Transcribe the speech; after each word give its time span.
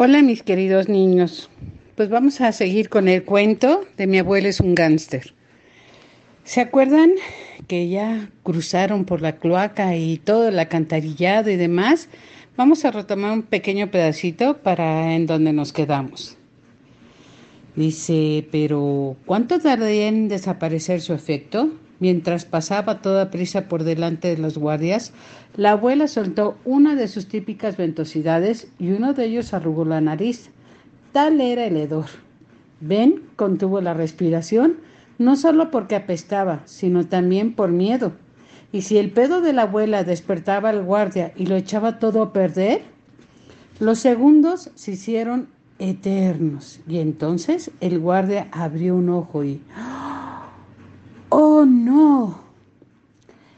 Hola 0.00 0.22
mis 0.22 0.44
queridos 0.44 0.88
niños, 0.88 1.50
pues 1.96 2.08
vamos 2.08 2.40
a 2.40 2.52
seguir 2.52 2.88
con 2.88 3.08
el 3.08 3.24
cuento 3.24 3.84
de 3.96 4.06
mi 4.06 4.18
abuelo 4.18 4.46
es 4.46 4.60
un 4.60 4.76
gángster. 4.76 5.34
¿Se 6.44 6.60
acuerdan 6.60 7.10
que 7.66 7.88
ya 7.88 8.30
cruzaron 8.44 9.04
por 9.04 9.22
la 9.22 9.38
cloaca 9.38 9.96
y 9.96 10.18
todo 10.18 10.50
el 10.50 10.58
acantarillado 10.60 11.50
y 11.50 11.56
demás? 11.56 12.08
Vamos 12.56 12.84
a 12.84 12.92
retomar 12.92 13.32
un 13.32 13.42
pequeño 13.42 13.90
pedacito 13.90 14.58
para 14.58 15.16
en 15.16 15.26
donde 15.26 15.52
nos 15.52 15.72
quedamos. 15.72 16.36
Dice, 17.74 18.46
pero 18.52 19.16
¿cuánto 19.26 19.58
tardaría 19.58 20.06
en 20.06 20.28
desaparecer 20.28 21.00
su 21.00 21.12
efecto? 21.12 21.72
Mientras 22.00 22.44
pasaba 22.44 23.00
toda 23.00 23.30
prisa 23.30 23.68
por 23.68 23.82
delante 23.82 24.28
de 24.28 24.38
los 24.38 24.56
guardias, 24.56 25.12
la 25.56 25.72
abuela 25.72 26.06
soltó 26.06 26.56
una 26.64 26.94
de 26.94 27.08
sus 27.08 27.26
típicas 27.26 27.76
ventosidades 27.76 28.68
y 28.78 28.92
uno 28.92 29.14
de 29.14 29.24
ellos 29.24 29.52
arrugó 29.52 29.84
la 29.84 30.00
nariz. 30.00 30.50
Tal 31.12 31.40
era 31.40 31.64
el 31.64 31.76
hedor. 31.76 32.06
Ben 32.80 33.22
contuvo 33.34 33.80
la 33.80 33.94
respiración, 33.94 34.76
no 35.18 35.34
solo 35.34 35.72
porque 35.72 35.96
apestaba, 35.96 36.60
sino 36.64 37.06
también 37.06 37.54
por 37.54 37.70
miedo. 37.70 38.12
Y 38.70 38.82
si 38.82 38.98
el 38.98 39.10
pedo 39.10 39.40
de 39.40 39.52
la 39.52 39.62
abuela 39.62 40.04
despertaba 40.04 40.68
al 40.68 40.84
guardia 40.84 41.32
y 41.34 41.46
lo 41.46 41.56
echaba 41.56 41.98
todo 41.98 42.22
a 42.22 42.32
perder, 42.32 42.82
los 43.80 43.98
segundos 43.98 44.70
se 44.74 44.92
hicieron 44.92 45.48
eternos. 45.78 46.80
Y 46.86 46.98
entonces 46.98 47.70
el 47.80 47.98
guardia 47.98 48.48
abrió 48.52 48.94
un 48.94 49.08
ojo 49.08 49.42
y 49.42 49.60
¡Oh, 49.76 49.97
no! 51.66 52.40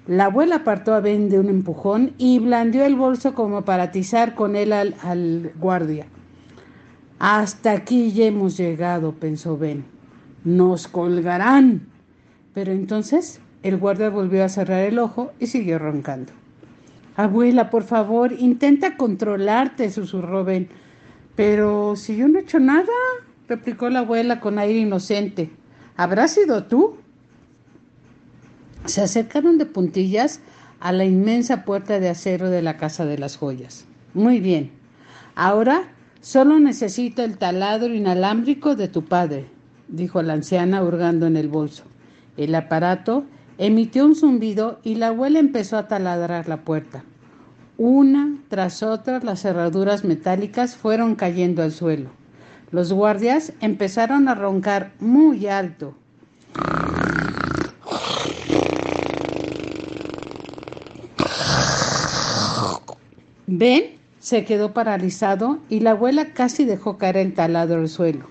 La 0.07 0.27
abuela 0.27 0.57
apartó 0.57 0.95
a 0.95 1.01
Ben 1.01 1.29
de 1.29 1.39
un 1.39 1.49
empujón 1.49 2.15
y 2.19 2.39
blandió 2.39 2.85
el 2.85 2.97
bolso 2.97 3.35
como 3.35 3.63
para 3.63 3.85
atizar 3.85 4.35
con 4.35 4.57
él 4.57 4.73
al, 4.73 4.97
al 5.03 5.53
guardia. 5.57 6.07
Hasta 7.19 7.73
aquí 7.73 8.13
ya 8.13 8.25
hemos 8.25 8.57
llegado, 8.57 9.13
pensó 9.13 9.57
Ben. 9.57 9.85
Nos 10.43 10.89
colgarán. 10.89 11.87
Pero 12.55 12.73
entonces 12.73 13.41
el 13.63 13.77
guardia 13.77 14.09
volvió 14.09 14.45
a 14.45 14.49
cerrar 14.49 14.81
el 14.81 14.99
ojo 14.99 15.33
y 15.39 15.47
siguió 15.47 15.79
roncando. 15.79 16.33
Abuela, 17.17 17.69
por 17.69 17.83
favor, 17.83 18.33
intenta 18.33 18.97
controlarte, 18.97 19.91
susurró 19.91 20.45
Ben. 20.45 20.69
Pero 21.37 21.95
si 21.97 22.17
yo 22.17 22.27
no 22.29 22.39
he 22.39 22.43
hecho 22.43 22.59
nada, 22.59 22.93
replicó 23.49 23.91
la 23.91 24.01
abuela 24.01 24.41
con 24.41 24.59
aire 24.59 24.79
inocente. 24.79 25.51
¿Habrá 25.97 26.29
sido 26.29 26.65
tú? 26.65 26.97
Se 28.91 29.03
acercaron 29.03 29.57
de 29.57 29.67
puntillas 29.67 30.41
a 30.81 30.91
la 30.91 31.05
inmensa 31.05 31.65
puerta 31.65 32.01
de 32.01 32.09
acero 32.09 32.51
de 32.51 32.61
la 32.61 32.77
Casa 32.77 33.05
de 33.05 33.19
las 33.19 33.37
Joyas. 33.37 33.85
Muy 34.15 34.41
bien. 34.41 34.73
Ahora 35.37 35.85
solo 36.21 36.59
necesito 36.59 37.23
el 37.23 37.39
taladro 37.39 37.95
inalámbrico 37.95 38.75
de 38.75 38.89
tu 38.89 39.05
padre, 39.05 39.47
dijo 39.87 40.21
la 40.23 40.33
anciana 40.33 40.83
hurgando 40.83 41.29
en 41.29 41.37
el 41.37 41.47
bolso. 41.47 41.85
El 42.37 42.53
aparato 42.53 43.25
emitió 43.59 44.05
un 44.05 44.17
zumbido 44.17 44.81
y 44.83 44.97
la 44.97 45.09
abuela 45.09 45.39
empezó 45.39 45.77
a 45.79 45.87
taladrar 45.87 46.49
la 46.49 46.65
puerta. 46.65 47.05
Una 47.79 48.39
tras 48.49 48.83
otra 48.83 49.21
las 49.21 49.43
cerraduras 49.43 50.03
metálicas 50.03 50.75
fueron 50.75 51.15
cayendo 51.15 51.63
al 51.63 51.71
suelo. 51.71 52.11
Los 52.73 52.93
guardias 52.93 53.53
empezaron 53.61 54.27
a 54.27 54.35
roncar 54.35 54.91
muy 54.99 55.47
alto. 55.47 55.95
Ben 63.53 63.97
se 64.21 64.45
quedó 64.45 64.73
paralizado 64.73 65.59
y 65.69 65.81
la 65.81 65.91
abuela 65.91 66.35
casi 66.35 66.65
dejó 66.65 66.99
caer 66.99 67.17
el 67.17 67.35
taladro 67.35 67.81
al 67.81 67.89
suelo. 67.89 68.27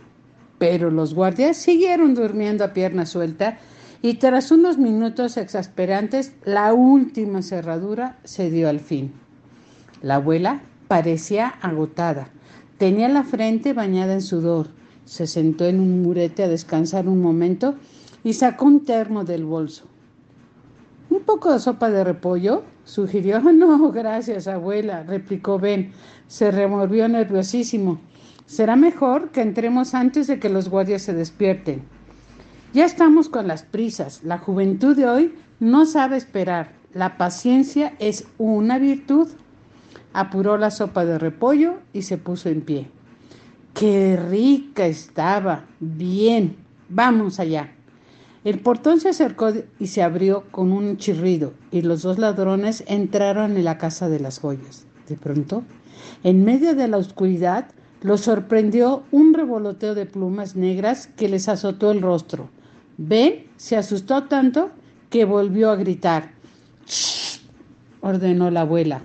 Pero 0.60 0.92
los 0.92 1.14
guardias 1.14 1.58
siguieron 1.58 2.16
durmiendo 2.16 2.64
a 2.64 2.72
pierna 2.72 3.06
suelta 3.06 3.58
y 4.02 4.14
tras 4.14 4.50
unos 4.50 4.78
minutos 4.78 5.36
exasperantes 5.36 6.32
la 6.46 6.74
última 6.74 7.42
cerradura 7.42 8.18
se 8.24 8.50
dio 8.50 8.70
al 8.70 8.80
fin. 8.80 9.12
La 10.02 10.16
abuela 10.16 10.62
parecía 10.88 11.50
agotada. 11.50 12.30
Tenía 12.78 13.10
la 13.10 13.24
frente 13.24 13.74
bañada 13.74 14.14
en 14.14 14.22
sudor. 14.22 14.70
Se 15.04 15.28
sentó 15.28 15.66
en 15.66 15.82
un 15.82 16.02
murete 16.02 16.44
a 16.44 16.48
descansar 16.48 17.10
un 17.10 17.22
momento 17.22 17.76
y 18.24 18.36
sacó 18.36 18.64
un 18.64 18.86
termo 18.86 19.26
del 19.26 19.44
bolso. 19.44 19.89
¿Un 21.30 21.36
poco 21.36 21.54
de 21.54 21.60
sopa 21.60 21.92
de 21.92 22.04
repollo? 22.04 22.64
sugirió. 22.86 23.40
No, 23.54 23.92
gracias, 23.92 24.48
abuela, 24.48 25.04
replicó 25.04 25.60
Ben. 25.60 25.92
Se 26.28 26.50
removió 26.50 27.08
nerviosísimo. 27.08 28.00
Será 28.48 28.76
mejor 28.76 29.30
que 29.30 29.42
entremos 29.42 29.94
antes 29.94 30.26
de 30.26 30.40
que 30.40 30.50
los 30.50 30.70
guardias 30.70 31.04
se 31.04 31.14
despierten. 31.14 31.84
Ya 32.74 32.84
estamos 32.84 33.30
con 33.30 33.48
las 33.48 33.62
prisas. 33.62 34.24
La 34.24 34.40
juventud 34.40 34.96
de 34.96 35.06
hoy 35.08 35.36
no 35.60 35.86
sabe 35.86 36.18
esperar. 36.18 36.72
La 36.96 37.16
paciencia 37.20 37.94
es 38.00 38.26
una 38.40 38.80
virtud. 38.80 39.28
Apuró 40.14 40.58
la 40.58 40.72
sopa 40.72 41.06
de 41.06 41.20
repollo 41.20 41.76
y 41.94 42.02
se 42.02 42.18
puso 42.18 42.50
en 42.50 42.62
pie. 42.62 42.90
¡Qué 43.76 44.18
rica 44.18 44.88
estaba! 44.88 45.64
Bien, 45.80 46.56
vamos 46.90 47.40
allá. 47.40 47.70
El 48.46 48.60
portón 48.60 49.02
se 49.02 49.10
acercó 49.10 49.52
y 49.80 49.88
se 49.88 50.02
abrió 50.02 50.46
con 50.52 50.72
un 50.72 50.96
chirrido, 50.98 51.54
y 51.72 51.82
los 51.82 52.04
dos 52.04 52.18
ladrones 52.18 52.86
entraron 52.88 53.58
en 53.58 53.66
la 53.66 53.78
casa 53.78 54.08
de 54.08 54.22
las 54.22 54.40
joyas. 54.40 54.86
De 55.10 55.18
pronto, 55.18 55.64
en 56.24 56.46
medio 56.46 56.74
de 56.74 56.88
la 56.88 56.98
oscuridad, 56.98 57.68
los 58.02 58.22
sorprendió 58.22 59.04
un 59.12 59.34
revoloteo 59.34 59.94
de 59.94 60.06
plumas 60.06 60.56
negras 60.56 61.08
que 61.08 61.28
les 61.28 61.50
azotó 61.50 61.92
el 61.92 62.02
rostro. 62.02 62.50
Ben 62.98 63.46
se 63.58 63.76
asustó 63.76 64.24
tanto 64.24 64.72
que 65.10 65.26
volvió 65.26 65.70
a 65.70 65.76
gritar. 65.76 66.32
¡Shh! 66.88 67.42
ordenó 68.00 68.52
la 68.52 68.62
abuela. 68.62 69.02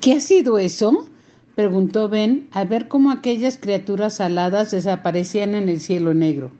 ¿Qué 0.00 0.14
ha 0.14 0.20
sido 0.20 0.58
eso? 0.58 1.08
preguntó 1.54 2.08
Ben 2.08 2.48
al 2.52 2.68
ver 2.68 2.86
cómo 2.88 3.10
aquellas 3.10 3.56
criaturas 3.56 4.20
aladas 4.20 4.70
desaparecían 4.70 5.54
en 5.54 5.68
el 5.70 5.80
cielo 5.80 6.12
negro. 6.12 6.52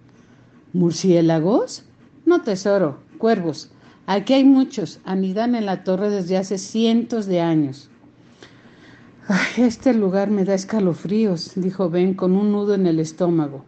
¿Murciélagos? 0.73 1.85
No, 2.27 2.43
tesoro, 2.43 2.99
cuervos. 3.19 3.71
Aquí 4.07 4.35
hay 4.35 4.45
muchos, 4.45 5.01
anidan 5.05 5.55
en 5.55 5.67
la 5.67 5.85
torre 5.85 6.11
desde 6.11 6.37
hace 6.37 6.59
cientos 6.59 7.27
de 7.27 7.41
años. 7.41 7.91
Este 9.59 9.93
lugar 9.93 10.31
me 10.31 10.45
da 10.45 10.55
escalofríos, 10.55 11.53
dijo 11.55 11.91
Ben 11.91 12.15
con 12.15 12.35
un 12.35 12.53
nudo 12.53 12.75
en 12.75 12.87
el 12.87 13.01
estómago. 13.01 13.65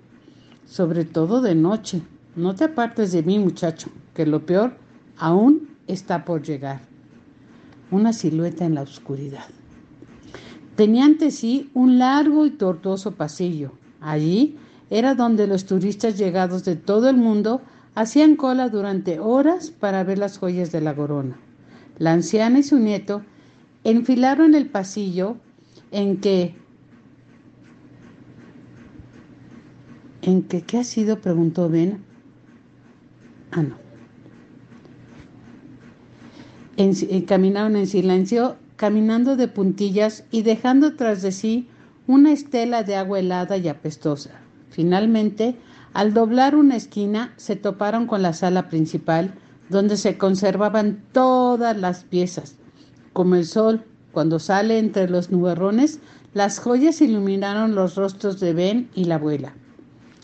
Sobre 0.66 1.04
todo 1.04 1.42
de 1.42 1.54
noche. 1.54 2.00
No 2.36 2.54
te 2.54 2.64
apartes 2.64 3.12
de 3.12 3.22
mí, 3.22 3.38
muchacho, 3.38 3.90
que 4.14 4.24
lo 4.24 4.46
peor 4.46 4.76
aún 5.18 5.68
está 5.86 6.24
por 6.24 6.42
llegar. 6.42 6.80
Una 7.90 8.12
silueta 8.12 8.64
en 8.64 8.76
la 8.76 8.82
oscuridad. 8.82 9.44
Tenía 10.76 11.04
ante 11.04 11.30
sí 11.30 11.70
un 11.74 11.98
largo 11.98 12.46
y 12.46 12.50
tortuoso 12.50 13.12
pasillo. 13.12 13.72
Allí 14.00 14.56
era 14.90 15.14
donde 15.14 15.46
los 15.46 15.64
turistas 15.64 16.18
llegados 16.18 16.64
de 16.64 16.76
todo 16.76 17.08
el 17.08 17.16
mundo 17.16 17.62
hacían 17.94 18.36
cola 18.36 18.68
durante 18.68 19.20
horas 19.20 19.70
para 19.70 20.04
ver 20.04 20.18
las 20.18 20.38
joyas 20.38 20.72
de 20.72 20.80
la 20.80 20.94
corona. 20.94 21.36
La 21.98 22.12
anciana 22.12 22.58
y 22.58 22.62
su 22.62 22.78
nieto 22.78 23.22
enfilaron 23.84 24.54
el 24.54 24.66
pasillo 24.66 25.36
en 25.90 26.18
que 26.18 26.54
en 30.22 30.42
que 30.42 30.62
qué 30.62 30.78
ha 30.78 30.84
sido 30.84 31.20
preguntó 31.20 31.68
Ben. 31.68 32.02
Ah, 33.52 33.62
no. 33.62 33.76
Eh, 36.76 37.24
caminaron 37.26 37.76
en 37.76 37.86
silencio, 37.86 38.56
caminando 38.76 39.36
de 39.36 39.48
puntillas 39.48 40.24
y 40.30 40.42
dejando 40.42 40.94
tras 40.96 41.22
de 41.22 41.32
sí 41.32 41.68
una 42.06 42.32
estela 42.32 42.82
de 42.82 42.96
agua 42.96 43.18
helada 43.18 43.56
y 43.56 43.68
apestosa. 43.68 44.39
Finalmente, 44.70 45.56
al 45.92 46.14
doblar 46.14 46.54
una 46.54 46.76
esquina, 46.76 47.32
se 47.36 47.56
toparon 47.56 48.06
con 48.06 48.22
la 48.22 48.32
sala 48.32 48.68
principal, 48.68 49.34
donde 49.68 49.96
se 49.96 50.18
conservaban 50.18 51.02
todas 51.12 51.76
las 51.76 52.04
piezas, 52.04 52.56
como 53.12 53.34
el 53.36 53.46
sol 53.46 53.84
Cuando 54.12 54.40
sale 54.40 54.78
entre 54.78 55.08
los 55.08 55.30
nubarrones, 55.30 56.00
las 56.34 56.58
joyas 56.58 57.00
iluminaron 57.00 57.76
los 57.76 57.94
rostros 57.94 58.40
de 58.40 58.52
Ben 58.52 58.90
y 58.94 59.04
la 59.04 59.16
abuela. 59.16 59.54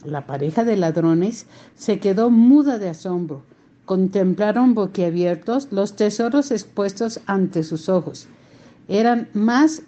La 0.04 0.26
pareja 0.26 0.64
de 0.64 0.76
ladrones 0.76 1.46
se 1.76 2.00
quedó 2.00 2.30
muda 2.30 2.78
de 2.78 2.88
asombro. 2.88 3.44
Contemplaron 3.84 4.74
boquiabiertos 4.74 5.68
los 5.70 5.94
tesoros 5.94 6.50
expuestos 6.50 7.20
ante 7.26 7.62
sus 7.62 7.88
ojos. 7.88 8.26
Eran 8.88 9.28
más 9.34 9.82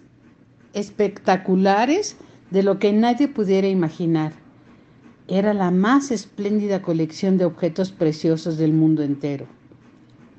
espectaculares 0.73 2.15
de 2.51 2.63
lo 2.63 2.79
que 2.79 2.93
nadie 2.93 3.27
pudiera 3.27 3.67
imaginar. 3.67 4.33
Era 5.31 5.53
la 5.53 5.69
más 5.69 6.09
espléndida 6.09 6.81
colección 6.81 7.37
de 7.37 7.45
objetos 7.45 7.91
preciosos 7.91 8.57
del 8.57 8.73
mundo 8.73 9.03
entero. 9.03 9.45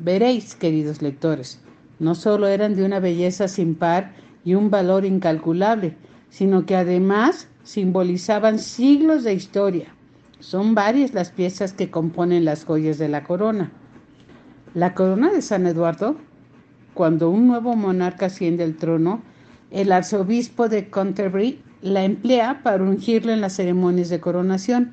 Veréis, 0.01 0.57
queridos 0.57 1.01
lectores, 1.01 1.61
no 2.01 2.17
solo 2.17 2.49
eran 2.49 2.75
de 2.75 2.85
una 2.85 2.99
belleza 2.99 3.47
sin 3.47 3.77
par 3.77 4.17
y 4.45 4.55
un 4.55 4.69
valor 4.69 5.05
incalculable, 5.05 5.95
sino 6.29 6.67
que 6.67 6.75
además 6.75 7.47
simbolizaban 7.63 8.59
siglos 8.59 9.23
de 9.23 9.33
historia. 9.33 9.95
Son 10.41 10.75
varias 10.75 11.15
las 11.15 11.31
piezas 11.31 11.73
que 11.73 11.89
componen 11.89 12.45
las 12.45 12.65
joyas 12.65 12.99
de 12.99 13.09
la 13.09 13.23
corona. 13.23 13.71
La 14.75 14.95
corona 14.95 15.31
de 15.31 15.43
San 15.43 15.69
Eduardo, 15.69 16.17
cuando 16.95 17.31
un 17.31 17.47
nuevo 17.47 17.77
monarca 17.77 18.27
asciende 18.27 18.65
al 18.65 18.75
trono, 18.75 19.23
el 19.71 19.93
arzobispo 19.93 20.69
de 20.69 20.91
Canterbury 20.91 21.63
la 21.83 22.05
emplea 22.05 22.63
para 22.63 22.83
ungirlo 22.83 23.33
en 23.33 23.41
las 23.41 23.55
ceremonias 23.55 24.09
de 24.09 24.21
coronación. 24.21 24.93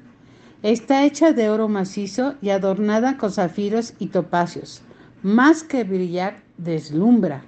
Está 0.64 1.06
hecha 1.06 1.34
de 1.34 1.50
oro 1.50 1.68
macizo 1.68 2.36
y 2.42 2.50
adornada 2.50 3.18
con 3.18 3.32
zafiros 3.32 3.94
y 4.00 4.08
topacios. 4.08 4.82
Más 5.22 5.64
que 5.64 5.84
brillar, 5.84 6.42
deslumbra. 6.58 7.44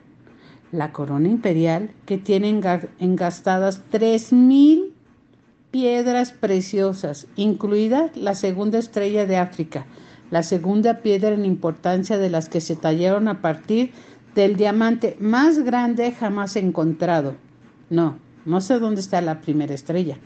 La 0.72 0.92
corona 0.92 1.28
imperial, 1.28 1.92
que 2.06 2.18
tiene 2.18 2.62
engastadas 3.00 3.82
tres 3.90 4.32
mil 4.32 4.94
piedras 5.72 6.32
preciosas, 6.32 7.28
incluida 7.36 8.12
la 8.16 8.36
segunda 8.36 8.78
estrella 8.78 9.26
de 9.26 9.38
África, 9.38 9.86
la 10.32 10.44
segunda 10.44 11.00
piedra 11.00 11.30
en 11.30 11.46
importancia 11.46 12.18
de 12.18 12.30
las 12.30 12.50
que 12.50 12.62
se 12.62 12.76
tallaron 12.76 13.28
a 13.28 13.42
partir 13.42 13.92
del 14.36 14.56
diamante 14.56 15.18
más 15.20 15.60
grande 15.60 16.12
jamás 16.12 16.56
encontrado. 16.56 17.36
No, 17.90 18.20
no 18.50 18.62
sé 18.62 18.80
dónde 18.80 19.00
está 19.00 19.22
la 19.22 19.42
primera 19.42 19.76
estrella. 19.76 20.18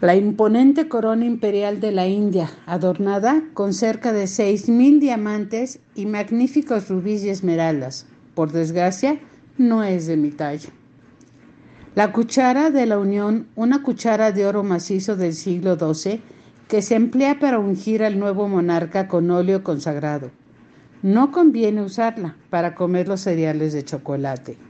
La 0.00 0.16
imponente 0.16 0.88
corona 0.88 1.26
imperial 1.26 1.78
de 1.78 1.92
la 1.92 2.06
India, 2.06 2.50
adornada 2.64 3.42
con 3.52 3.74
cerca 3.74 4.14
de 4.14 4.26
seis 4.26 4.66
mil 4.66 4.98
diamantes 4.98 5.80
y 5.94 6.06
magníficos 6.06 6.88
rubíes 6.88 7.22
y 7.22 7.28
esmeraldas. 7.28 8.06
Por 8.34 8.50
desgracia, 8.50 9.20
no 9.58 9.84
es 9.84 10.06
de 10.06 10.16
mi 10.16 10.30
talla. 10.30 10.70
La 11.94 12.12
cuchara 12.12 12.70
de 12.70 12.86
la 12.86 12.98
Unión, 12.98 13.46
una 13.56 13.82
cuchara 13.82 14.32
de 14.32 14.46
oro 14.46 14.62
macizo 14.62 15.16
del 15.16 15.34
siglo 15.34 15.76
XII, 15.76 16.22
que 16.66 16.80
se 16.80 16.94
emplea 16.94 17.38
para 17.38 17.58
ungir 17.58 18.02
al 18.02 18.18
nuevo 18.18 18.48
monarca 18.48 19.06
con 19.06 19.30
óleo 19.30 19.62
consagrado. 19.62 20.30
No 21.02 21.30
conviene 21.30 21.82
usarla 21.82 22.36
para 22.48 22.74
comer 22.74 23.06
los 23.06 23.20
cereales 23.20 23.74
de 23.74 23.84
chocolate. 23.84 24.69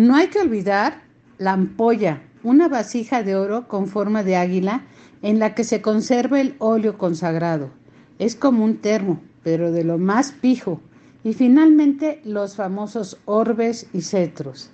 No 0.00 0.16
hay 0.16 0.28
que 0.28 0.40
olvidar 0.40 1.02
la 1.36 1.52
ampolla, 1.52 2.22
una 2.42 2.68
vasija 2.68 3.22
de 3.22 3.36
oro 3.36 3.68
con 3.68 3.86
forma 3.86 4.22
de 4.22 4.34
águila 4.34 4.84
en 5.20 5.38
la 5.38 5.54
que 5.54 5.62
se 5.62 5.82
conserva 5.82 6.40
el 6.40 6.54
óleo 6.58 6.96
consagrado. 6.96 7.68
Es 8.18 8.34
como 8.34 8.64
un 8.64 8.78
termo, 8.78 9.20
pero 9.42 9.70
de 9.72 9.84
lo 9.84 9.98
más 9.98 10.32
pijo. 10.32 10.80
Y 11.22 11.34
finalmente 11.34 12.22
los 12.24 12.56
famosos 12.56 13.18
orbes 13.26 13.88
y 13.92 14.00
cetros. 14.00 14.70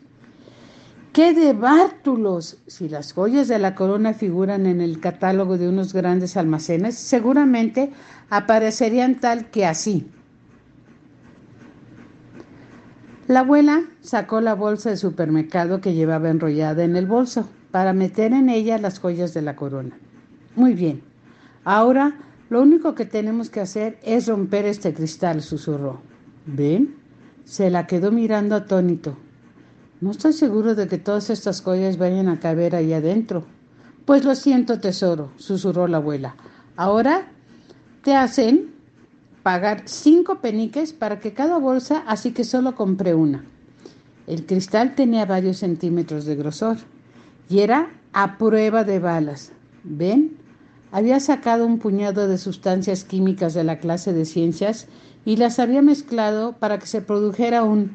¡Qué 1.13 1.35
de 1.35 1.55
bártulos! 1.55 2.59
Si 2.69 2.89
las 2.89 3.13
joyas 3.13 3.49
de 3.49 3.59
la 3.59 3.75
corona 3.75 4.15
figuran 4.15 4.65
en 4.65 4.81
el 4.81 5.01
catálogo 5.01 5.59
de 5.59 5.69
unos 5.69 5.93
grandes 5.93 6.37
almacenes, 6.37 6.95
seguramente 6.95 7.91
aparecerían 8.31 9.19
tal 9.19 9.51
que 9.51 9.67
así. 9.67 10.09
La 13.29 13.41
abuela 13.41 13.83
sacó 14.03 14.41
la 14.41 14.55
bolsa 14.55 14.91
de 14.91 14.97
supermercado 14.97 15.81
que 15.81 15.95
llevaba 15.95 16.31
enrollada 16.31 16.85
en 16.85 16.95
el 16.95 17.07
bolso 17.07 17.49
para 17.73 17.93
meter 17.93 18.33
en 18.33 18.49
ella 18.49 18.79
las 18.79 19.01
joyas 19.01 19.35
de 19.35 19.43
la 19.43 19.57
corona. 19.57 19.99
Muy 20.55 20.75
bien, 20.75 21.03
ahora 21.65 22.15
lo 22.51 22.63
único 22.63 22.95
que 22.95 23.05
tenemos 23.05 23.51
que 23.51 23.61
hacer 23.61 23.99
es 24.05 24.29
romper 24.29 24.65
este 24.65 24.95
cristal, 24.95 25.43
susurró. 25.43 26.01
¿Ven? 26.47 26.95
Se 27.45 27.69
la 27.69 27.89
quedó 27.89 28.13
mirando 28.13 28.55
atónito. 28.55 29.17
No 30.01 30.13
estoy 30.13 30.33
seguro 30.33 30.77
de 30.77 30.87
que 30.87 30.99
todas 30.99 31.29
estas 31.29 31.63
joyas 31.63 31.99
vayan 31.99 32.29
a 32.29 32.39
caber 32.39 32.77
ahí 32.77 32.93
adentro. 32.93 33.45
Pues 34.05 34.25
lo 34.25 34.37
siento, 34.37 34.79
tesoro, 34.79 35.33
susurró 35.37 35.89
la 35.89 35.97
abuela. 35.97 36.37
Ahora 36.77 37.27
te 38.05 38.15
hacen 38.15 38.76
pagar 39.47 39.83
cinco 39.85 40.41
peniques 40.41 40.93
para 40.93 41.21
que 41.21 41.33
cada 41.33 41.59
bolsa, 41.59 42.03
así 42.09 42.33
que 42.33 42.43
solo 42.43 42.75
compré 42.75 43.15
una. 43.15 43.45
El 44.27 44.45
cristal 44.45 44.97
tenía 44.97 45.25
varios 45.25 45.59
centímetros 45.59 46.25
de 46.25 46.35
grosor 46.35 46.79
y 47.49 47.61
era 47.61 47.93
a 48.13 48.39
prueba 48.39 48.83
de 48.83 48.99
balas. 48.99 49.53
¿Ven? 49.85 50.37
Había 50.91 51.21
sacado 51.21 51.65
un 51.65 51.79
puñado 51.79 52.27
de 52.27 52.39
sustancias 52.39 53.05
químicas 53.05 53.55
de 53.55 53.63
la 53.63 53.79
clase 53.79 54.13
de 54.13 54.25
ciencias 54.25 54.89
y 55.25 55.37
las 55.37 55.61
había 55.61 55.81
mezclado 55.81 56.55
para 56.59 56.81
que 56.81 56.89
se 56.89 57.01
produjera 57.01 57.63
un 57.63 57.95